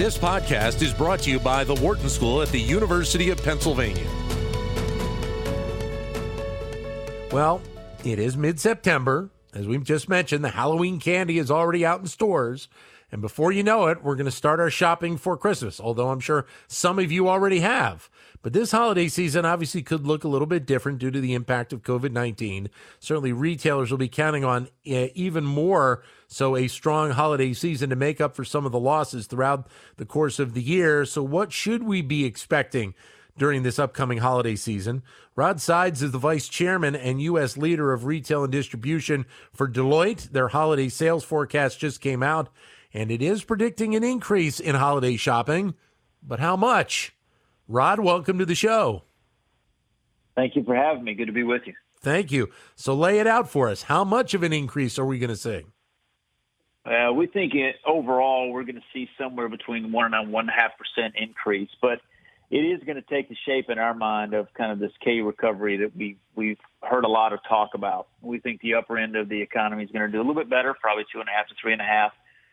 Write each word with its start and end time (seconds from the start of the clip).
This 0.00 0.16
podcast 0.16 0.80
is 0.80 0.94
brought 0.94 1.20
to 1.24 1.30
you 1.30 1.38
by 1.38 1.62
the 1.62 1.74
Wharton 1.74 2.08
School 2.08 2.40
at 2.40 2.48
the 2.48 2.58
University 2.58 3.28
of 3.28 3.44
Pennsylvania. 3.44 4.08
Well, 7.30 7.60
it 8.02 8.18
is 8.18 8.34
mid 8.34 8.58
September. 8.58 9.28
As 9.52 9.68
we've 9.68 9.84
just 9.84 10.08
mentioned, 10.08 10.42
the 10.42 10.48
Halloween 10.48 11.00
candy 11.00 11.38
is 11.38 11.50
already 11.50 11.84
out 11.84 12.00
in 12.00 12.06
stores. 12.06 12.70
And 13.12 13.20
before 13.20 13.52
you 13.52 13.62
know 13.62 13.86
it, 13.86 14.02
we're 14.02 14.14
going 14.14 14.26
to 14.26 14.30
start 14.30 14.60
our 14.60 14.70
shopping 14.70 15.16
for 15.16 15.36
Christmas, 15.36 15.80
although 15.80 16.10
I'm 16.10 16.20
sure 16.20 16.46
some 16.68 16.98
of 16.98 17.10
you 17.10 17.28
already 17.28 17.60
have. 17.60 18.08
But 18.42 18.52
this 18.52 18.72
holiday 18.72 19.08
season 19.08 19.44
obviously 19.44 19.82
could 19.82 20.06
look 20.06 20.24
a 20.24 20.28
little 20.28 20.46
bit 20.46 20.64
different 20.64 20.98
due 20.98 21.10
to 21.10 21.20
the 21.20 21.34
impact 21.34 21.72
of 21.72 21.82
COVID 21.82 22.12
19. 22.12 22.70
Certainly, 22.98 23.32
retailers 23.32 23.90
will 23.90 23.98
be 23.98 24.08
counting 24.08 24.44
on 24.44 24.68
uh, 24.90 25.08
even 25.14 25.44
more 25.44 26.02
so 26.26 26.56
a 26.56 26.68
strong 26.68 27.10
holiday 27.10 27.52
season 27.52 27.90
to 27.90 27.96
make 27.96 28.20
up 28.20 28.34
for 28.34 28.44
some 28.44 28.64
of 28.64 28.72
the 28.72 28.80
losses 28.80 29.26
throughout 29.26 29.66
the 29.96 30.06
course 30.06 30.38
of 30.38 30.54
the 30.54 30.62
year. 30.62 31.04
So, 31.04 31.22
what 31.22 31.52
should 31.52 31.82
we 31.82 32.02
be 32.02 32.24
expecting? 32.24 32.94
during 33.40 33.62
this 33.62 33.78
upcoming 33.78 34.18
holiday 34.18 34.54
season. 34.54 35.02
Rod 35.34 35.62
Sides 35.62 36.02
is 36.02 36.12
the 36.12 36.18
vice 36.18 36.46
chairman 36.46 36.94
and 36.94 37.22
U.S. 37.22 37.56
leader 37.56 37.92
of 37.92 38.04
retail 38.04 38.44
and 38.44 38.52
distribution 38.52 39.24
for 39.54 39.66
Deloitte. 39.66 40.30
Their 40.30 40.48
holiday 40.48 40.90
sales 40.90 41.24
forecast 41.24 41.80
just 41.80 42.02
came 42.02 42.22
out, 42.22 42.50
and 42.92 43.10
it 43.10 43.22
is 43.22 43.44
predicting 43.44 43.94
an 43.94 44.04
increase 44.04 44.60
in 44.60 44.74
holiday 44.74 45.16
shopping. 45.16 45.74
But 46.22 46.40
how 46.40 46.56
much? 46.56 47.14
Rod, 47.68 48.00
welcome 48.00 48.38
to 48.38 48.46
the 48.46 48.54
show. 48.54 49.04
Thank 50.34 50.56
you 50.56 50.64
for 50.64 50.74
having 50.74 51.04
me. 51.04 51.14
Good 51.14 51.26
to 51.26 51.32
be 51.32 51.42
with 51.42 51.62
you. 51.66 51.74
Thank 52.00 52.32
you. 52.32 52.48
So 52.76 52.94
lay 52.94 53.18
it 53.18 53.26
out 53.26 53.50
for 53.50 53.68
us. 53.68 53.82
How 53.82 54.04
much 54.04 54.34
of 54.34 54.42
an 54.42 54.52
increase 54.52 54.98
are 54.98 55.04
we 55.04 55.18
going 55.18 55.30
to 55.30 55.36
see? 55.36 55.66
Uh, 56.84 57.12
we 57.12 57.26
think 57.26 57.54
it, 57.54 57.76
overall 57.86 58.50
we're 58.50 58.64
going 58.64 58.76
to 58.76 58.82
see 58.92 59.08
somewhere 59.18 59.48
between 59.48 59.92
one 59.92 60.14
and 60.14 60.32
one 60.32 60.48
and 60.48 60.50
a 60.50 60.60
half 60.60 60.72
percent 60.78 61.14
increase, 61.16 61.68
but 61.82 62.00
it 62.50 62.58
is 62.58 62.82
going 62.84 62.96
to 62.96 63.02
take 63.02 63.28
the 63.28 63.36
shape 63.46 63.68
in 63.68 63.78
our 63.78 63.94
mind 63.94 64.32
of 64.32 64.48
kind 64.54 64.72
of 64.72 64.78
this 64.78 64.92
K 65.04 65.20
recovery 65.20 65.76
that 65.76 65.94
we 65.94 66.16
we've 66.34 66.58
heard 66.82 67.04
a 67.04 67.08
lot 67.08 67.32
of 67.34 67.40
talk 67.46 67.70
about. 67.74 68.08
We 68.22 68.40
think 68.40 68.60
the 68.62 68.74
upper 68.74 68.96
end 68.98 69.14
of 69.14 69.28
the 69.28 69.40
economy 69.40 69.84
is 69.84 69.90
going 69.90 70.06
to 70.06 70.10
do 70.10 70.18
a 70.18 70.24
little 70.24 70.34
bit 70.34 70.48
better, 70.48 70.74
probably 70.80 71.04
two 71.12 71.20
and 71.20 71.28
a 71.28 71.32
half 71.32 71.48
to 71.48 71.54
three 71.60 71.72
and 71.72 71.82
a 71.82 71.84
half, 71.84 72.12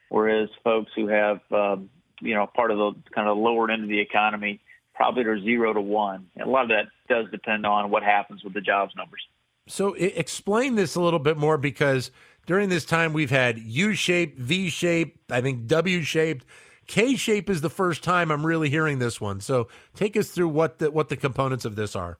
whereas 0.09 0.49
folks 0.63 0.91
who 0.95 1.07
have 1.07 1.39
um, 1.51 1.89
you 2.21 2.33
know 2.33 2.47
part 2.47 2.71
of 2.71 2.77
the 2.77 2.93
kind 3.13 3.27
of 3.27 3.37
lower 3.37 3.69
end 3.69 3.83
of 3.83 3.89
the 3.89 3.99
economy 3.99 4.59
probably 4.93 5.23
are 5.25 5.39
zero 5.39 5.73
to 5.73 5.81
one. 5.81 6.27
And 6.35 6.47
a 6.47 6.49
lot 6.49 6.63
of 6.63 6.69
that 6.69 6.87
does 7.07 7.29
depend 7.31 7.65
on 7.65 7.91
what 7.91 8.03
happens 8.03 8.43
with 8.43 8.53
the 8.53 8.61
jobs 8.61 8.93
numbers. 8.95 9.21
So 9.67 9.93
explain 9.93 10.75
this 10.75 10.95
a 10.95 11.01
little 11.01 11.19
bit 11.19 11.37
more 11.37 11.57
because 11.57 12.09
during 12.47 12.69
this 12.69 12.83
time 12.83 13.13
we've 13.13 13.29
had 13.29 13.59
U-shaped, 13.59 14.39
V-shaped, 14.39 15.31
I 15.31 15.41
think 15.41 15.67
W-shaped 15.67 16.45
K 16.87 17.15
shape 17.17 17.49
is 17.49 17.61
the 17.61 17.69
first 17.69 18.01
time 18.01 18.31
I'm 18.31 18.45
really 18.45 18.69
hearing 18.69 18.99
this 18.99 19.19
one. 19.19 19.41
So 19.41 19.67
take 19.93 20.15
us 20.17 20.29
through 20.29 20.47
what 20.47 20.79
the 20.79 20.89
what 20.89 21.09
the 21.09 21.17
components 21.17 21.65
of 21.65 21.75
this 21.75 21.95
are. 21.95 22.17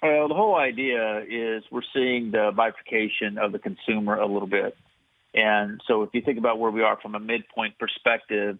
Well, 0.00 0.28
the 0.28 0.34
whole 0.34 0.54
idea 0.54 1.24
is 1.28 1.64
we're 1.72 1.82
seeing 1.92 2.30
the 2.30 2.52
bifurcation 2.54 3.36
of 3.36 3.50
the 3.50 3.58
consumer 3.58 4.14
a 4.14 4.26
little 4.26 4.46
bit. 4.46 4.76
And 5.38 5.80
so 5.86 6.02
if 6.02 6.10
you 6.12 6.20
think 6.20 6.38
about 6.38 6.58
where 6.58 6.72
we 6.72 6.82
are 6.82 6.98
from 7.00 7.14
a 7.14 7.20
midpoint 7.20 7.78
perspective, 7.78 8.58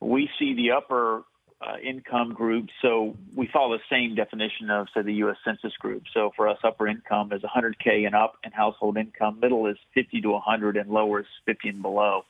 we 0.00 0.28
see 0.38 0.54
the 0.54 0.72
upper 0.72 1.24
uh, 1.62 1.76
income 1.82 2.34
group. 2.34 2.68
So 2.82 3.16
we 3.34 3.48
follow 3.50 3.78
the 3.78 3.82
same 3.90 4.14
definition 4.14 4.68
of, 4.68 4.88
say, 4.94 5.00
the 5.00 5.14
U.S. 5.14 5.36
Census 5.44 5.72
group. 5.78 6.02
So 6.12 6.30
for 6.36 6.46
us, 6.46 6.58
upper 6.62 6.86
income 6.86 7.32
is 7.32 7.40
100K 7.40 8.04
and 8.04 8.14
up 8.14 8.34
in 8.44 8.52
household 8.52 8.98
income. 8.98 9.40
Middle 9.40 9.66
is 9.66 9.78
50 9.94 10.20
to 10.20 10.28
100, 10.28 10.76
and 10.76 10.90
lower 10.90 11.20
is 11.20 11.26
50 11.46 11.70
and 11.70 11.82
below. 11.82 12.26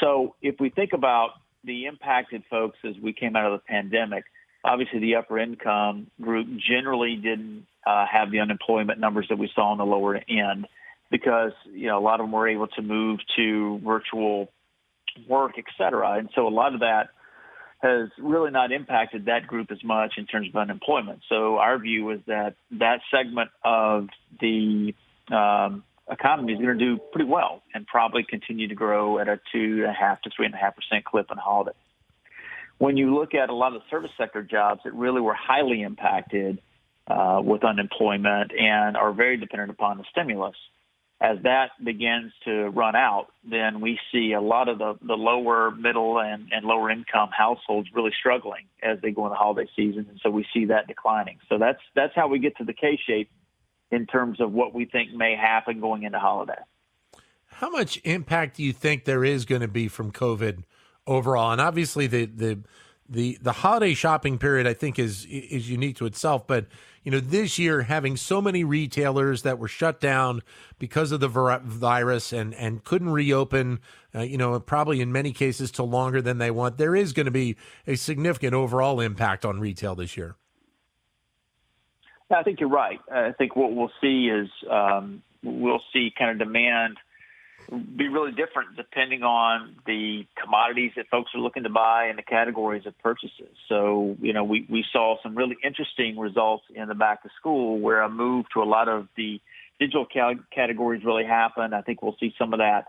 So 0.00 0.34
if 0.42 0.56
we 0.60 0.68
think 0.68 0.92
about 0.92 1.30
the 1.64 1.86
impacted 1.86 2.42
folks 2.50 2.76
as 2.84 2.94
we 3.02 3.14
came 3.14 3.36
out 3.36 3.50
of 3.50 3.60
the 3.60 3.64
pandemic, 3.66 4.24
obviously 4.64 4.98
the 4.98 5.16
upper 5.16 5.38
income 5.38 6.08
group 6.20 6.46
generally 6.58 7.16
didn't 7.16 7.66
uh, 7.86 8.04
have 8.10 8.30
the 8.30 8.40
unemployment 8.40 9.00
numbers 9.00 9.26
that 9.30 9.38
we 9.38 9.50
saw 9.54 9.72
on 9.72 9.78
the 9.78 9.86
lower 9.86 10.20
end 10.28 10.66
because 11.10 11.52
you 11.72 11.86
know 11.86 11.98
a 11.98 12.04
lot 12.04 12.20
of 12.20 12.24
them 12.24 12.32
were 12.32 12.48
able 12.48 12.68
to 12.68 12.82
move 12.82 13.20
to 13.36 13.80
virtual 13.84 14.50
work, 15.28 15.52
et 15.58 15.64
cetera, 15.76 16.12
and 16.18 16.28
so 16.34 16.46
a 16.46 16.50
lot 16.50 16.74
of 16.74 16.80
that 16.80 17.10
has 17.80 18.08
really 18.18 18.50
not 18.50 18.72
impacted 18.72 19.26
that 19.26 19.46
group 19.46 19.70
as 19.70 19.82
much 19.84 20.14
in 20.16 20.26
terms 20.26 20.48
of 20.48 20.56
unemployment. 20.56 21.20
So 21.28 21.58
our 21.58 21.78
view 21.78 22.10
is 22.10 22.20
that 22.26 22.56
that 22.72 23.00
segment 23.10 23.50
of 23.64 24.08
the 24.40 24.94
um, 25.30 25.84
economy 26.10 26.54
is 26.54 26.58
going 26.60 26.76
to 26.76 26.84
do 26.84 26.98
pretty 27.12 27.28
well 27.28 27.62
and 27.74 27.86
probably 27.86 28.24
continue 28.28 28.66
to 28.68 28.74
grow 28.74 29.18
at 29.18 29.28
a 29.28 29.40
two 29.52 29.82
and 29.82 29.90
a 29.90 29.92
half 29.92 30.20
to 30.22 30.30
three 30.34 30.46
and 30.46 30.54
a 30.54 30.58
half 30.58 30.74
percent 30.74 31.04
clip 31.04 31.30
on 31.30 31.36
holiday. 31.36 31.76
When 32.78 32.96
you 32.96 33.14
look 33.14 33.34
at 33.34 33.48
a 33.48 33.54
lot 33.54 33.74
of 33.74 33.82
the 33.82 33.88
service 33.90 34.10
sector 34.16 34.42
jobs 34.42 34.80
that 34.84 34.94
really 34.94 35.20
were 35.20 35.34
highly 35.34 35.82
impacted 35.82 36.60
uh, 37.06 37.40
with 37.44 37.64
unemployment 37.64 38.52
and 38.52 38.96
are 38.96 39.12
very 39.12 39.36
dependent 39.36 39.70
upon 39.70 39.98
the 39.98 40.04
stimulus, 40.10 40.56
as 41.20 41.38
that 41.42 41.70
begins 41.82 42.32
to 42.44 42.68
run 42.68 42.94
out, 42.94 43.26
then 43.48 43.80
we 43.80 43.98
see 44.12 44.32
a 44.32 44.40
lot 44.40 44.68
of 44.68 44.78
the, 44.78 44.94
the 45.02 45.14
lower, 45.14 45.72
middle, 45.72 46.20
and, 46.20 46.48
and 46.52 46.64
lower 46.64 46.90
income 46.90 47.30
households 47.36 47.88
really 47.92 48.12
struggling 48.18 48.66
as 48.82 49.00
they 49.02 49.10
go 49.10 49.26
into 49.26 49.36
holiday 49.36 49.68
season, 49.74 50.06
and 50.08 50.20
so 50.22 50.30
we 50.30 50.46
see 50.54 50.66
that 50.66 50.86
declining. 50.86 51.38
So 51.48 51.58
that's 51.58 51.80
that's 51.96 52.14
how 52.14 52.28
we 52.28 52.38
get 52.38 52.56
to 52.58 52.64
the 52.64 52.72
K 52.72 52.98
shape 53.04 53.30
in 53.90 54.06
terms 54.06 54.40
of 54.40 54.52
what 54.52 54.72
we 54.72 54.84
think 54.84 55.12
may 55.12 55.34
happen 55.34 55.80
going 55.80 56.04
into 56.04 56.18
holiday. 56.18 56.60
How 57.46 57.70
much 57.70 58.00
impact 58.04 58.58
do 58.58 58.62
you 58.62 58.72
think 58.72 59.04
there 59.04 59.24
is 59.24 59.44
going 59.44 59.62
to 59.62 59.68
be 59.68 59.88
from 59.88 60.12
COVID 60.12 60.62
overall? 61.04 61.50
And 61.50 61.60
obviously, 61.60 62.06
the 62.06 62.26
the 62.26 62.60
the 63.08 63.38
the 63.42 63.52
holiday 63.52 63.94
shopping 63.94 64.38
period 64.38 64.68
I 64.68 64.74
think 64.74 65.00
is 65.00 65.24
is 65.24 65.68
unique 65.68 65.96
to 65.96 66.06
itself, 66.06 66.46
but 66.46 66.66
you 67.08 67.12
know 67.12 67.20
this 67.20 67.58
year 67.58 67.84
having 67.84 68.18
so 68.18 68.42
many 68.42 68.64
retailers 68.64 69.40
that 69.40 69.58
were 69.58 69.66
shut 69.66 69.98
down 69.98 70.42
because 70.78 71.10
of 71.10 71.20
the 71.20 71.28
virus 71.28 72.34
and 72.34 72.54
and 72.54 72.84
couldn't 72.84 73.08
reopen, 73.08 73.80
uh, 74.14 74.20
you 74.20 74.36
know 74.36 74.60
probably 74.60 75.00
in 75.00 75.10
many 75.10 75.32
cases 75.32 75.70
to 75.70 75.82
longer 75.82 76.20
than 76.20 76.36
they 76.36 76.50
want. 76.50 76.76
There 76.76 76.94
is 76.94 77.14
going 77.14 77.24
to 77.24 77.32
be 77.32 77.56
a 77.86 77.94
significant 77.94 78.52
overall 78.52 79.00
impact 79.00 79.46
on 79.46 79.58
retail 79.58 79.94
this 79.94 80.18
year. 80.18 80.36
I 82.30 82.42
think 82.42 82.60
you're 82.60 82.68
right. 82.68 83.00
I 83.10 83.32
think 83.32 83.56
what 83.56 83.72
we'll 83.72 83.90
see 84.02 84.28
is 84.28 84.50
um, 84.70 85.22
we'll 85.42 85.80
see 85.94 86.12
kind 86.14 86.30
of 86.30 86.46
demand 86.46 86.98
be 87.70 88.08
really 88.08 88.32
different 88.32 88.76
depending 88.76 89.22
on 89.22 89.76
the 89.86 90.26
commodities 90.42 90.92
that 90.96 91.06
folks 91.10 91.30
are 91.34 91.40
looking 91.40 91.64
to 91.64 91.68
buy 91.68 92.06
and 92.06 92.18
the 92.18 92.22
categories 92.22 92.86
of 92.86 92.98
purchases. 92.98 93.54
So, 93.68 94.16
you 94.20 94.32
know, 94.32 94.44
we, 94.44 94.66
we 94.70 94.84
saw 94.92 95.16
some 95.22 95.34
really 95.34 95.56
interesting 95.62 96.18
results 96.18 96.64
in 96.74 96.88
the 96.88 96.94
back 96.94 97.22
to 97.24 97.28
school 97.38 97.78
where 97.78 98.00
a 98.02 98.08
move 98.08 98.46
to 98.54 98.62
a 98.62 98.64
lot 98.64 98.88
of 98.88 99.08
the 99.16 99.40
digital 99.78 100.06
categories 100.54 101.04
really 101.04 101.24
happened. 101.24 101.74
I 101.74 101.82
think 101.82 102.02
we'll 102.02 102.16
see 102.18 102.34
some 102.38 102.52
of 102.52 102.58
that 102.58 102.86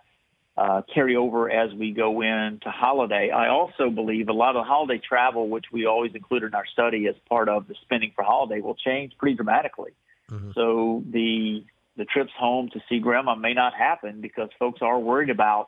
uh, 0.57 0.81
carry 0.94 1.16
over 1.16 1.50
as 1.50 1.73
we 1.73 1.91
go 1.91 2.22
into 2.22 2.69
holiday. 2.69 3.31
I 3.31 3.50
also 3.50 3.89
believe 3.89 4.28
a 4.29 4.34
lot 4.34 4.56
of 4.56 4.66
holiday 4.66 5.00
travel, 5.06 5.47
which 5.47 5.66
we 5.72 5.85
always 5.85 6.13
include 6.16 6.44
in 6.44 6.53
our 6.53 6.66
study 6.66 7.07
as 7.07 7.16
part 7.28 7.47
of 7.47 7.68
the 7.68 7.75
spending 7.81 8.12
for 8.16 8.23
holiday, 8.23 8.59
will 8.59 8.75
change 8.75 9.13
pretty 9.18 9.35
dramatically. 9.35 9.91
Mm-hmm. 10.29 10.51
So 10.56 11.03
the 11.09 11.63
the 11.99 12.05
trips 12.05 12.31
home 12.39 12.69
to 12.71 12.79
see 12.87 12.99
grandma 12.99 13.35
may 13.35 13.53
not 13.53 13.73
happen 13.73 14.21
because 14.21 14.49
folks 14.57 14.81
are 14.81 14.97
worried 14.97 15.29
about 15.29 15.67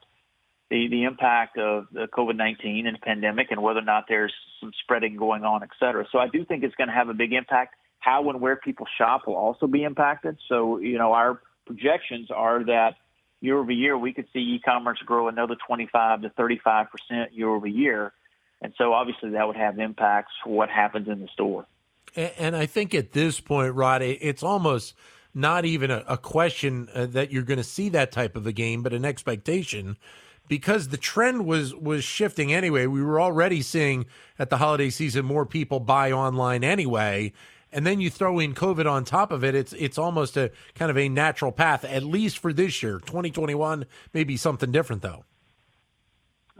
the, 0.69 0.87
the 0.87 1.03
impact 1.03 1.57
of 1.57 1.87
the 1.91 2.07
COVID-19 2.07 2.87
and 2.87 2.95
the 2.95 2.99
pandemic 2.99 3.51
and 3.51 3.61
whether 3.61 3.79
or 3.79 3.83
not 3.83 4.05
there's 4.07 4.33
some 4.61 4.71
spreading 4.81 5.17
going 5.17 5.43
on, 5.43 5.61
et 5.61 5.69
cetera. 5.77 6.05
So 6.09 6.17
I 6.17 6.29
do 6.29 6.45
think 6.45 6.63
it's 6.63 6.75
going 6.75 6.87
to 6.87 6.93
have 6.93 7.09
a 7.09 7.13
big 7.13 7.33
impact. 7.33 7.75
How 7.99 8.29
and 8.29 8.39
where 8.39 8.55
people 8.55 8.87
shop 8.97 9.27
will 9.27 9.35
also 9.35 9.67
be 9.67 9.83
impacted. 9.83 10.37
So, 10.47 10.79
you 10.79 10.97
know, 10.97 11.11
our 11.11 11.41
projections 11.67 12.31
are 12.31 12.63
that 12.63 12.95
year 13.41 13.59
over 13.59 13.71
year, 13.71 13.97
we 13.97 14.13
could 14.13 14.27
see 14.31 14.39
e-commerce 14.39 14.99
grow 15.05 15.27
another 15.27 15.55
25 15.67 16.21
to 16.21 16.29
35 16.29 16.87
percent 16.89 17.33
year 17.33 17.49
over 17.49 17.67
year, 17.67 18.13
and 18.61 18.73
so 18.77 18.93
obviously 18.93 19.31
that 19.31 19.45
would 19.45 19.57
have 19.57 19.79
impacts 19.79 20.31
for 20.43 20.51
what 20.51 20.69
happens 20.69 21.07
in 21.07 21.19
the 21.19 21.27
store. 21.27 21.65
And 22.15 22.55
I 22.55 22.65
think 22.65 22.93
at 22.93 23.13
this 23.13 23.39
point, 23.39 23.73
Rod, 23.73 24.01
it's 24.01 24.43
almost 24.43 24.95
not 25.33 25.65
even 25.65 25.91
a, 25.91 26.17
question 26.17 26.89
uh, 26.93 27.05
that 27.07 27.31
you're 27.31 27.43
going 27.43 27.57
to 27.57 27.63
see 27.63 27.89
that 27.89 28.11
type 28.11 28.35
of 28.35 28.45
a 28.45 28.51
game, 28.51 28.83
but 28.83 28.93
an 28.93 29.05
expectation 29.05 29.97
because 30.47 30.89
the 30.89 30.97
trend 30.97 31.45
was 31.45 31.73
was 31.73 32.03
shifting 32.03 32.53
anyway. 32.53 32.85
We 32.85 33.01
were 33.01 33.21
already 33.21 33.61
seeing 33.61 34.05
at 34.37 34.49
the 34.49 34.57
holiday 34.57 34.89
season 34.89 35.25
more 35.25 35.45
people 35.45 35.79
buy 35.79 36.11
online 36.11 36.63
anyway, 36.63 37.31
and 37.71 37.87
then 37.87 38.01
you 38.01 38.09
throw 38.09 38.39
in 38.39 38.53
COVID 38.53 38.89
on 38.89 39.05
top 39.05 39.31
of 39.31 39.43
it, 39.43 39.55
it's 39.55 39.73
it's 39.73 39.97
almost 39.97 40.35
a 40.35 40.51
kind 40.75 40.91
of 40.91 40.97
a 40.97 41.07
natural 41.07 41.51
path, 41.51 41.85
at 41.85 42.03
least 42.03 42.37
for 42.37 42.51
this 42.51 42.83
year. 42.83 42.99
2021 42.99 43.85
Maybe 44.13 44.37
something 44.37 44.71
different, 44.71 45.01
though. 45.01 45.23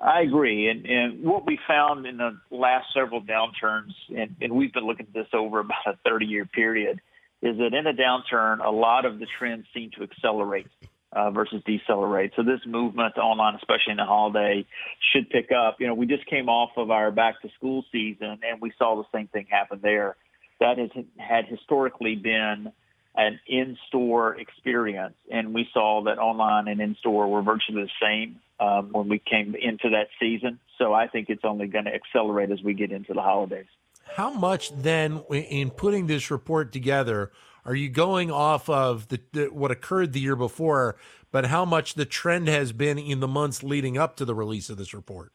I 0.02 0.22
agree. 0.22 0.68
And, 0.68 0.86
and 0.86 1.24
what 1.24 1.46
we 1.46 1.60
found 1.68 2.08
in 2.08 2.18
the 2.18 2.36
last 2.50 2.88
several 2.94 3.22
downturns, 3.22 3.94
and, 4.10 4.36
and 4.42 4.54
we've 4.54 4.74
been 4.74 4.86
looking 4.86 5.06
at 5.08 5.14
this 5.14 5.28
over 5.32 5.60
about 5.60 5.86
a 5.86 5.96
30 6.04 6.26
year 6.26 6.46
period, 6.46 7.02
is 7.42 7.58
that 7.58 7.74
in 7.74 7.88
a 7.88 7.94
downturn, 7.94 8.64
a 8.66 8.72
lot 8.72 9.06
of 9.06 9.20
the 9.20 9.28
trends 9.38 9.66
seem 9.74 9.92
to 9.98 10.04
accelerate. 10.04 10.68
uh, 11.14 11.30
versus 11.32 11.62
decelerate. 11.66 12.32
So 12.36 12.44
this 12.44 12.62
movement 12.66 13.16
to 13.16 13.22
online, 13.22 13.56
especially 13.56 13.92
in 13.92 13.98
the 13.98 14.06
holiday, 14.06 14.66
should 15.12 15.30
pick 15.30 15.52
up. 15.52 15.78
You 15.80 15.88
know, 15.88 15.94
we 15.94 16.06
just 16.06 16.26
came 16.26 16.48
off 16.48 16.72
of 16.78 16.90
our 16.90 17.12
back 17.12 17.42
to 17.42 17.50
school 17.58 17.84
season, 17.92 18.40
and 18.50 18.62
we 18.62 18.72
saw 18.78 18.96
the 18.96 19.18
same 19.18 19.28
thing 19.28 19.48
happen 19.50 19.80
there. 19.82 20.16
That 20.60 20.78
has 20.78 20.90
had 21.18 21.48
historically 21.48 22.16
been 22.16 22.72
an 23.16 23.40
in-store 23.46 24.40
experience, 24.40 25.16
and 25.30 25.54
we 25.54 25.68
saw 25.74 26.04
that 26.04 26.18
online 26.18 26.70
and 26.70 26.80
in-store 26.80 27.28
were 27.28 27.42
virtually 27.42 27.84
the 27.84 27.90
same 28.02 28.40
um, 28.60 28.90
when 28.94 29.10
we 29.10 29.20
came 29.20 29.54
into 29.56 29.90
that 29.90 30.08
season. 30.18 30.60
So 30.78 30.94
I 30.94 31.08
think 31.08 31.30
it's 31.30 31.44
only 31.44 31.68
going 31.68 31.86
to 31.86 31.94
accelerate 31.94 32.52
as 32.52 32.62
we 32.64 32.74
get 32.74 32.92
into 32.92 33.14
the 33.14 33.22
holidays. 33.22 33.66
How 34.04 34.32
much 34.32 34.76
then, 34.76 35.24
in 35.30 35.70
putting 35.70 36.08
this 36.08 36.30
report 36.30 36.72
together, 36.72 37.32
are 37.66 37.76
you 37.76 37.90
going 37.90 38.32
off 38.32 38.70
of 38.70 39.08
the, 39.08 39.20
the, 39.32 39.46
what 39.46 39.72
occurred 39.72 40.14
the 40.14 40.20
year 40.20 40.36
before, 40.36 40.98
but 41.32 41.46
how 41.46 41.64
much 41.64 41.94
the 41.94 42.06
trend 42.06 42.48
has 42.48 42.72
been 42.74 42.98
in 42.98 43.20
the 43.20 43.28
months 43.28 43.64
leading 43.64 43.98
up 43.98 44.16
to 44.18 44.26
the 44.26 44.36
release 44.36 44.70
of 44.70 44.78
this 44.78 44.94
report? 44.94 45.32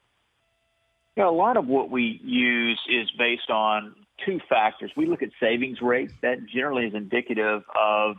Yeah, 1.16 1.28
a 1.28 1.30
lot 1.30 1.56
of 1.56 1.66
what 1.66 1.90
we 1.90 2.20
use 2.22 2.80
is 2.90 3.10
based 3.18 3.48
on 3.48 3.94
two 4.26 4.38
factors. 4.48 4.90
We 4.96 5.06
look 5.06 5.22
at 5.22 5.30
savings 5.40 5.80
rates. 5.80 6.12
That 6.20 6.46
generally 6.46 6.86
is 6.86 6.94
indicative 6.94 7.62
of 7.74 8.16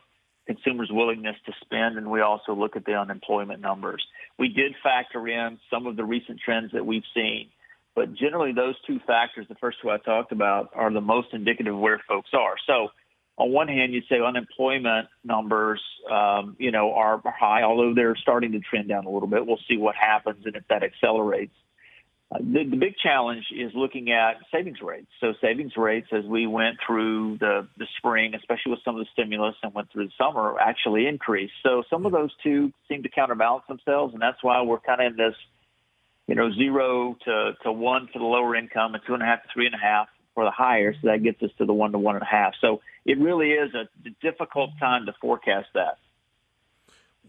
consumers' 0.48 0.90
willingness 0.92 1.36
to 1.46 1.52
spend, 1.62 1.98
and 1.98 2.10
we 2.10 2.22
also 2.22 2.54
look 2.56 2.76
at 2.76 2.86
the 2.86 2.94
unemployment 2.94 3.62
numbers. 3.62 4.04
We 4.40 4.48
did 4.48 4.74
factor 4.82 5.28
in 5.28 5.60
some 5.70 5.86
of 5.86 5.96
the 5.96 6.06
recent 6.06 6.40
trends 6.44 6.72
that 6.72 6.86
we've 6.86 7.04
seen, 7.14 7.50
but 7.98 8.14
generally 8.14 8.54
those 8.54 8.76
two 8.86 9.00
factors, 9.08 9.48
the 9.50 9.56
first 9.56 9.80
two 9.82 9.90
I 9.90 9.98
talked 9.98 10.32
about, 10.32 10.70
are 10.76 10.94
the 10.94 11.02
most 11.02 11.30
indicative 11.34 11.74
of 11.74 11.80
where 11.80 12.00
folks 12.08 12.30
are. 12.32 12.54
So 12.68 12.90
on 13.38 13.52
one 13.52 13.68
hand, 13.68 13.92
you'd 13.92 14.04
say 14.08 14.18
unemployment 14.22 15.08
numbers, 15.24 15.82
um, 16.12 16.56
you 16.60 16.72
know, 16.72 16.94
are 16.94 17.20
high, 17.26 17.64
although 17.64 17.96
they're 17.96 18.16
starting 18.16 18.52
to 18.52 18.60
trend 18.60 18.88
down 18.88 19.06
a 19.06 19.10
little 19.10 19.28
bit. 19.28 19.48
We'll 19.48 19.60
see 19.68 19.78
what 19.78 19.96
happens 19.96 20.46
and 20.46 20.56
if 20.56 20.64
that 20.70 20.84
accelerates. 20.84 21.56
Uh, 22.32 22.38
the, 22.40 22.66
the 22.70 22.76
big 22.76 22.94
challenge 23.02 23.46
is 23.52 23.72
looking 23.74 24.12
at 24.12 24.36
savings 24.54 24.78
rates. 24.80 25.08
So 25.20 25.34
savings 25.42 25.72
rates, 25.76 26.08
as 26.12 26.24
we 26.26 26.46
went 26.46 26.78
through 26.86 27.40
the, 27.40 27.68
the 27.78 27.88
spring, 27.98 28.36
especially 28.36 28.74
with 28.74 28.82
some 28.86 28.96
of 28.96 29.00
the 29.00 29.08
stimulus 29.12 29.56
and 29.64 29.74
went 29.74 29.92
through 29.92 30.06
the 30.06 30.14
summer, 30.20 30.56
actually 30.60 31.08
increased. 31.08 31.54
So 31.64 31.82
some 31.90 32.06
of 32.06 32.12
those 32.12 32.30
two 32.44 32.72
seem 32.88 33.02
to 33.02 33.10
counterbalance 33.10 33.64
themselves, 33.68 34.14
and 34.14 34.22
that's 34.22 34.44
why 34.44 34.62
we're 34.62 34.82
kind 34.82 35.02
of 35.02 35.14
in 35.14 35.18
this, 35.18 35.36
you 36.28 36.36
know, 36.36 36.52
zero 36.54 37.18
to, 37.26 37.54
to 37.64 37.72
one 37.72 38.10
for 38.12 38.20
the 38.20 38.26
lower 38.26 38.56
income 38.56 38.94
and 38.94 39.04
two 39.08 39.14
and 39.14 39.24
a 39.24 39.26
half 39.26 39.42
to 39.44 39.50
three 39.54 39.66
and 39.66 39.76
a 39.76 39.80
half 39.80 40.08
for 40.36 40.44
the 40.44 40.52
higher. 40.52 40.94
So 40.94 41.08
that 41.08 41.24
gets 41.24 41.42
us 41.42 41.50
to 41.58 41.66
the 41.66 41.74
one 41.74 41.94
to 41.94 41.98
one 41.98 42.16
and 42.16 42.24
a 42.24 42.28
half. 42.28 42.54
So 42.62 42.82
it 43.06 43.18
really 43.18 43.52
is 43.52 43.74
a 43.74 43.88
difficult 44.22 44.72
time 44.80 45.06
to 45.06 45.14
forecast 45.22 45.70
that. 45.74 45.98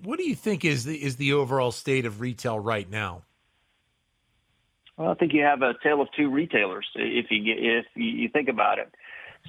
What 0.03 0.19
do 0.19 0.29
you 0.29 0.35
think 0.35 0.65
is 0.65 0.85
the 0.85 1.03
is 1.03 1.17
the 1.17 1.33
overall 1.33 1.73
state 1.73 2.05
of 2.05 2.21
retail 2.21 2.59
right 2.59 2.89
now? 2.89 3.23
Well, 4.97 5.11
I 5.11 5.15
think 5.15 5.33
you 5.33 5.43
have 5.43 5.63
a 5.63 5.75
tale 5.83 6.01
of 6.01 6.09
two 6.17 6.31
retailers 6.31 6.87
if 6.95 7.27
you 7.31 7.45
get, 7.45 7.59
if 7.59 7.87
you 7.95 8.29
think 8.29 8.49
about 8.49 8.79
it. 8.79 8.93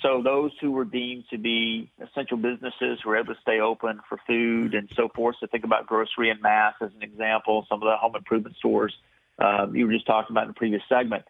So 0.02 0.22
those 0.24 0.52
who 0.62 0.72
were 0.72 0.86
deemed 0.86 1.25
to 1.31 1.38
be 1.38 1.92
essential 2.00 2.38
businesses 2.38 3.04
were 3.04 3.18
able 3.18 3.34
to 3.34 3.42
stay 3.42 3.60
open 3.60 4.00
for 4.07 4.19
food 4.25 4.74
and 4.74 4.88
so 4.95 5.10
forth. 5.13 5.36
So 5.40 5.48
think 5.48 5.63
about 5.63 5.88
grocery 5.88 6.30
and 6.30 6.42
mass 6.42 6.75
as 6.81 6.92
an 6.95 7.02
example. 7.02 7.66
Some 7.68 7.81
of 7.81 7.88
the 7.88 7.98
home 7.98 8.16
improvement 8.16 8.56
stores 8.57 8.94
um, 9.40 9.76
you 9.76 9.86
were 9.86 9.94
just 9.94 10.06
talking 10.06 10.34
about 10.34 10.44
in 10.44 10.50
the 10.50 10.54
previous 10.54 10.82
segment. 10.90 11.24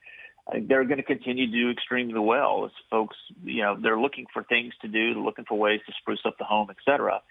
They're 0.68 0.84
going 0.84 0.98
to 0.98 1.04
continue 1.04 1.46
to 1.46 1.52
do 1.52 1.70
extremely 1.70 2.20
well 2.20 2.66
as 2.66 2.72
folks, 2.90 3.16
you 3.44 3.62
know, 3.62 3.78
they're 3.80 4.00
looking 4.00 4.26
for 4.34 4.44
things 4.44 4.74
to 4.82 4.88
do, 4.88 5.14
they're 5.14 5.24
looking 5.24 5.46
for 5.46 5.58
ways 5.58 5.80
to 5.86 5.94
spruce 6.00 6.22
up 6.26 6.38
the 6.40 6.44
home, 6.44 6.68
et 6.72 6.78
cetera. 6.84 7.22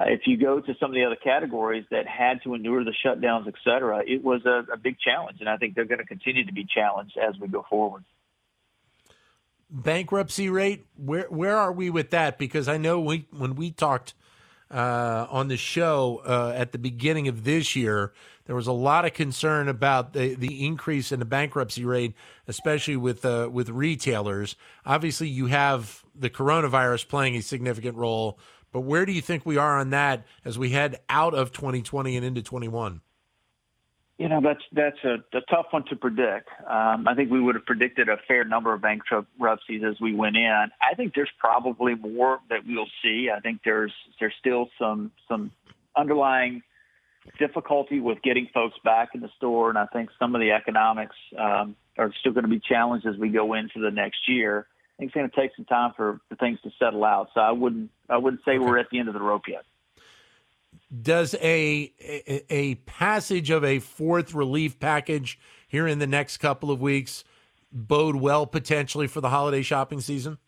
Uh, 0.00 0.04
if 0.06 0.20
you 0.26 0.36
go 0.36 0.60
to 0.60 0.72
some 0.80 0.90
of 0.90 0.94
the 0.94 1.04
other 1.04 1.16
categories 1.16 1.84
that 1.90 2.06
had 2.06 2.40
to 2.44 2.54
endure 2.54 2.84
the 2.84 2.94
shutdowns, 3.04 3.48
et 3.48 3.54
cetera, 3.64 4.02
it 4.06 4.22
was 4.22 4.46
a, 4.46 4.72
a 4.72 4.76
big 4.76 4.96
challenge, 4.98 5.38
and 5.40 5.48
I 5.48 5.56
think 5.56 5.74
they're 5.74 5.84
going 5.84 5.98
to 5.98 6.06
continue 6.06 6.46
to 6.46 6.52
be 6.52 6.64
challenged 6.64 7.18
as 7.18 7.38
we 7.40 7.48
go 7.48 7.66
forward. 7.68 8.04
Bankruptcy 9.68 10.48
rate, 10.48 10.86
where 10.96 11.26
where 11.30 11.56
are 11.56 11.72
we 11.72 11.90
with 11.90 12.10
that? 12.10 12.38
Because 12.38 12.68
I 12.68 12.76
know 12.76 13.00
we 13.00 13.26
when 13.30 13.54
we 13.54 13.70
talked 13.70 14.14
uh, 14.72 15.26
on 15.30 15.48
the 15.48 15.56
show 15.56 16.22
uh, 16.26 16.52
at 16.56 16.72
the 16.72 16.78
beginning 16.78 17.28
of 17.28 17.44
this 17.44 17.76
year, 17.76 18.12
there 18.46 18.56
was 18.56 18.66
a 18.66 18.72
lot 18.72 19.04
of 19.04 19.12
concern 19.12 19.68
about 19.68 20.14
the, 20.14 20.34
the 20.34 20.66
increase 20.66 21.12
in 21.12 21.18
the 21.18 21.24
bankruptcy 21.24 21.84
rate, 21.84 22.14
especially 22.48 22.96
with 22.96 23.24
uh, 23.24 23.48
with 23.52 23.68
retailers. 23.68 24.56
Obviously, 24.84 25.28
you 25.28 25.46
have 25.46 26.02
the 26.14 26.30
coronavirus 26.30 27.08
playing 27.08 27.36
a 27.36 27.42
significant 27.42 27.96
role, 27.96 28.38
but 28.72 28.80
where 28.80 29.06
do 29.06 29.12
you 29.12 29.20
think 29.20 29.46
we 29.46 29.56
are 29.56 29.78
on 29.78 29.90
that 29.90 30.26
as 30.44 30.58
we 30.58 30.70
head 30.70 31.00
out 31.08 31.34
of 31.34 31.52
2020 31.52 32.16
and 32.16 32.26
into 32.26 32.42
21? 32.42 33.00
You 34.22 34.28
know, 34.28 34.40
that's 34.40 34.62
that's 34.70 34.98
a, 35.02 35.14
a 35.36 35.40
tough 35.50 35.66
one 35.70 35.84
to 35.86 35.96
predict. 35.96 36.48
Um, 36.60 37.08
I 37.08 37.14
think 37.16 37.32
we 37.32 37.40
would 37.40 37.56
have 37.56 37.66
predicted 37.66 38.08
a 38.08 38.18
fair 38.28 38.44
number 38.44 38.72
of 38.72 38.80
bankruptcies 38.80 39.82
as 39.84 40.00
we 40.00 40.14
went 40.14 40.36
in. 40.36 40.68
I 40.80 40.94
think 40.94 41.14
there's 41.16 41.32
probably 41.38 41.96
more 41.96 42.38
that 42.48 42.60
we'll 42.64 42.86
see. 43.02 43.30
I 43.36 43.40
think 43.40 43.62
there's 43.64 43.92
there's 44.20 44.34
still 44.38 44.68
some 44.78 45.10
some 45.28 45.50
underlying 45.96 46.62
difficulty 47.40 47.98
with 47.98 48.22
getting 48.22 48.48
folks 48.54 48.76
back 48.84 49.08
in 49.14 49.22
the 49.22 49.30
store, 49.38 49.70
and 49.70 49.76
I 49.78 49.86
think 49.86 50.10
some 50.20 50.36
of 50.36 50.40
the 50.40 50.52
economics 50.52 51.16
um, 51.36 51.74
are 51.98 52.12
still 52.20 52.30
going 52.30 52.44
to 52.44 52.50
be 52.50 52.60
challenged 52.60 53.04
as 53.08 53.16
we 53.16 53.28
go 53.28 53.54
into 53.54 53.80
the 53.80 53.90
next 53.90 54.28
year 54.28 54.68
I 54.92 55.02
think 55.02 55.08
it's 55.08 55.14
going 55.14 55.30
to 55.30 55.36
take 55.36 55.56
some 55.56 55.64
time 55.64 55.92
for, 55.96 56.20
for 56.28 56.36
things 56.36 56.60
to 56.62 56.70
settle 56.78 57.04
out. 57.04 57.30
So 57.34 57.40
I 57.40 57.50
wouldn't 57.50 57.90
I 58.08 58.18
wouldn't 58.18 58.44
say 58.44 58.52
okay. 58.52 58.58
we're 58.58 58.78
at 58.78 58.86
the 58.90 58.98
end 58.98 59.08
of 59.08 59.14
the 59.14 59.20
rope 59.20 59.42
yet. 59.48 59.64
Does 61.00 61.34
a, 61.40 61.92
a, 62.00 62.54
a 62.54 62.74
passage 62.74 63.50
of 63.50 63.64
a 63.64 63.78
fourth 63.78 64.34
relief 64.34 64.78
package 64.78 65.38
here 65.66 65.86
in 65.86 65.98
the 65.98 66.06
next 66.06 66.36
couple 66.36 66.70
of 66.70 66.80
weeks 66.82 67.24
bode 67.72 68.16
well 68.16 68.46
potentially 68.46 69.06
for 69.06 69.22
the 69.22 69.30
holiday 69.30 69.62
shopping 69.62 70.00
season? 70.00 70.38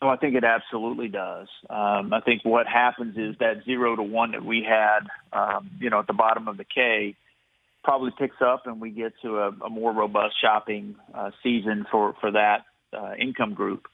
Oh, 0.00 0.08
I 0.08 0.16
think 0.16 0.36
it 0.36 0.44
absolutely 0.44 1.08
does. 1.08 1.48
Um, 1.68 2.12
I 2.12 2.20
think 2.20 2.44
what 2.44 2.66
happens 2.68 3.16
is 3.16 3.36
that 3.40 3.64
zero 3.64 3.96
to 3.96 4.02
one 4.02 4.32
that 4.32 4.44
we 4.44 4.62
had, 4.62 5.08
um, 5.32 5.70
you 5.80 5.90
know, 5.90 5.98
at 6.00 6.06
the 6.06 6.12
bottom 6.12 6.46
of 6.46 6.56
the 6.56 6.64
K, 6.64 7.16
probably 7.82 8.12
picks 8.16 8.36
up, 8.40 8.66
and 8.66 8.80
we 8.80 8.90
get 8.90 9.14
to 9.22 9.38
a, 9.38 9.48
a 9.64 9.70
more 9.70 9.92
robust 9.92 10.36
shopping 10.40 10.94
uh, 11.14 11.30
season 11.42 11.86
for 11.90 12.14
for 12.20 12.30
that 12.30 12.64
uh, 12.92 13.14
income 13.18 13.54
group 13.54 13.88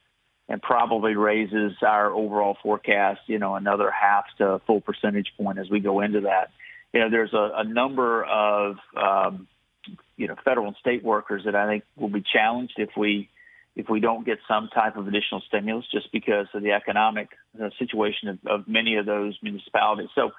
and 0.48 0.60
probably 0.60 1.14
raises 1.14 1.72
our 1.82 2.10
overall 2.10 2.56
forecast, 2.62 3.20
you 3.26 3.38
know, 3.38 3.54
another 3.54 3.90
half 3.90 4.24
to 4.38 4.60
full 4.66 4.80
percentage 4.80 5.32
point 5.38 5.58
as 5.58 5.70
we 5.70 5.80
go 5.80 6.00
into 6.00 6.22
that. 6.22 6.50
You 6.92 7.00
know, 7.00 7.10
there's 7.10 7.32
a, 7.32 7.50
a 7.56 7.64
number 7.64 8.24
of, 8.24 8.76
um, 8.96 9.48
you 10.16 10.28
know, 10.28 10.36
federal 10.44 10.68
and 10.68 10.76
state 10.76 11.02
workers 11.02 11.42
that 11.46 11.54
I 11.54 11.66
think 11.66 11.84
will 11.96 12.08
be 12.10 12.22
challenged 12.22 12.74
if 12.76 12.90
we 12.96 13.28
if 13.76 13.88
we 13.88 13.98
don't 13.98 14.24
get 14.24 14.38
some 14.46 14.68
type 14.68 14.96
of 14.96 15.08
additional 15.08 15.42
stimulus, 15.48 15.84
just 15.90 16.12
because 16.12 16.46
of 16.54 16.62
the 16.62 16.70
economic 16.70 17.28
uh, 17.60 17.70
situation 17.78 18.28
of, 18.28 18.38
of 18.46 18.68
many 18.68 18.96
of 18.96 19.06
those 19.06 19.36
municipalities. 19.42 20.10
So 20.14 20.30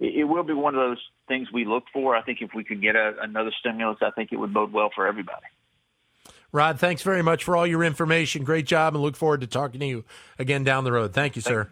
it, 0.00 0.20
it 0.20 0.24
will 0.24 0.42
be 0.42 0.54
one 0.54 0.74
of 0.74 0.80
those 0.80 0.98
things 1.28 1.48
we 1.52 1.64
look 1.64 1.84
for. 1.92 2.16
I 2.16 2.22
think 2.22 2.38
if 2.40 2.50
we 2.52 2.64
could 2.64 2.82
get 2.82 2.96
a, 2.96 3.12
another 3.20 3.52
stimulus, 3.60 3.98
I 4.02 4.10
think 4.10 4.32
it 4.32 4.36
would 4.36 4.52
bode 4.52 4.72
well 4.72 4.90
for 4.92 5.06
everybody. 5.06 5.46
Rod, 6.52 6.80
thanks 6.80 7.02
very 7.02 7.22
much 7.22 7.44
for 7.44 7.56
all 7.56 7.66
your 7.66 7.84
information. 7.84 8.44
Great 8.44 8.66
job, 8.66 8.94
and 8.94 9.02
look 9.02 9.16
forward 9.16 9.42
to 9.42 9.46
talking 9.46 9.80
to 9.80 9.86
you 9.86 10.04
again 10.38 10.64
down 10.64 10.84
the 10.84 10.92
road. 10.92 11.12
Thank 11.12 11.36
you, 11.36 11.42
sir. 11.42 11.70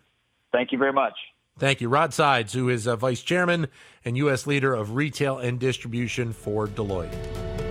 Thank 0.52 0.73
you 0.73 0.78
very 0.78 0.92
much. 0.92 1.14
Thank 1.58 1.80
you. 1.80 1.88
Rod 1.88 2.12
Sides, 2.14 2.52
who 2.52 2.68
is 2.68 2.87
a 2.87 2.94
vice 2.94 3.23
chairman 3.23 3.66
and 4.04 4.16
U.S. 4.18 4.47
leader 4.47 4.75
of 4.75 4.94
retail 4.94 5.38
and 5.38 5.58
distribution 5.58 6.32
for 6.32 6.68
Deloitte. 6.68 7.11